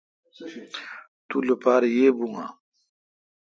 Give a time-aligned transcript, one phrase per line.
[1.27, 2.47] تو لوپار ییبو اؘ۔